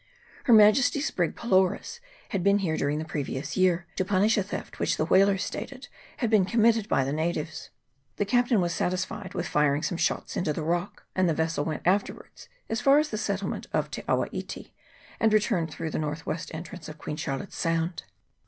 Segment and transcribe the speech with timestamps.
[0.45, 1.99] Her Majesty's brig Pylorus
[2.29, 5.89] had been here during the previous year, to punish a theft which the whalers stated
[6.17, 7.69] had been committed by the natives.
[8.15, 11.65] The captain was satis fied with firing some shots into the rock, and the vessel
[11.65, 14.73] went afterwards as far as the settlement of Te awa iti,
[15.19, 18.05] and returned through the north west en trance of Queen Charlotte's Sound.